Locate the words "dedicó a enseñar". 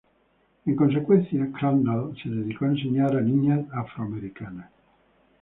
2.27-3.15